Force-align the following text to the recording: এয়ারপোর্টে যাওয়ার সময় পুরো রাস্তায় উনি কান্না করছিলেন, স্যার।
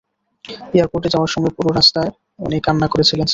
এয়ারপোর্টে 0.73 1.09
যাওয়ার 1.09 1.31
সময় 1.35 1.53
পুরো 1.57 1.69
রাস্তায় 1.69 2.09
উনি 2.39 2.57
কান্না 2.59 2.87
করছিলেন, 2.87 3.25
স্যার। 3.25 3.29